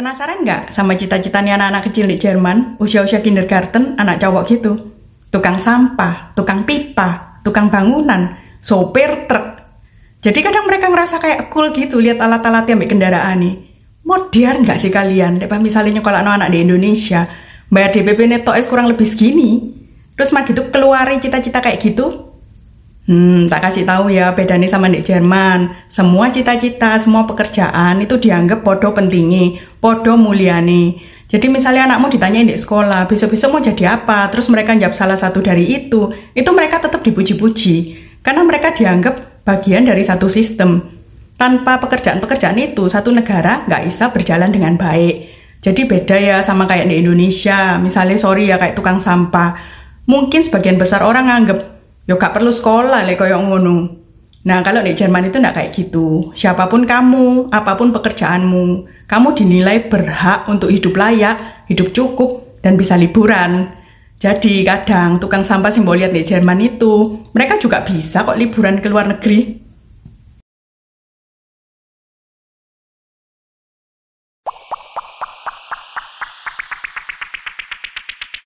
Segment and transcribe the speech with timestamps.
[0.00, 4.72] Penasaran nggak sama cita-citanya anak-anak kecil di Jerman, usia-usia kindergarten, anak cowok gitu?
[5.28, 8.32] Tukang sampah, tukang pipa, tukang bangunan,
[8.64, 9.60] sopir truk.
[10.24, 13.54] Jadi kadang mereka ngerasa kayak cool gitu lihat alat-alat yang kendaraan nih.
[14.08, 15.36] Modern nggak sih kalian?
[15.36, 17.28] Lepas misalnya kalau anak-anak di Indonesia,
[17.68, 19.68] bayar DPP neto kurang lebih segini.
[20.16, 22.29] Terus mah gitu keluarin cita-cita kayak gitu,
[23.08, 25.72] Hmm, tak kasih tahu ya bedanya sama di Jerman.
[25.88, 31.00] Semua cita-cita, semua pekerjaan itu dianggap podo pentingi, podo muliani.
[31.30, 34.26] Jadi misalnya anakmu ditanyain di sekolah, besok-besok mau jadi apa?
[34.34, 37.76] Terus mereka jawab salah satu dari itu, itu mereka tetap dipuji-puji.
[38.20, 40.82] Karena mereka dianggap bagian dari satu sistem.
[41.38, 45.40] Tanpa pekerjaan-pekerjaan itu, satu negara nggak bisa berjalan dengan baik.
[45.62, 47.78] Jadi beda ya sama kayak di Indonesia.
[47.78, 49.54] Misalnya sorry ya kayak tukang sampah.
[50.10, 54.00] Mungkin sebagian besar orang nganggep Yo gak perlu sekolah le koyo ngono.
[54.40, 56.32] Nah, kalau di Jerman itu enggak kayak gitu.
[56.32, 62.80] Siapa pun kamu, apa pun pekerjaanmu, kamu dinilai berhak untuk hidup layak, hidup cukup, dan
[62.80, 63.68] bisa liburan.
[64.16, 68.88] Jadi kadang tukang sampah simbol lihat di Jerman itu, mereka juga bisa kok liburan ke
[68.88, 69.59] luar negeri.